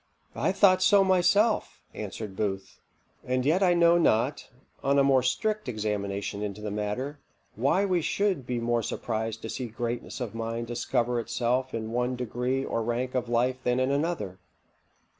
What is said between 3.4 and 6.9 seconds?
yet I know not, on a more strict examination into the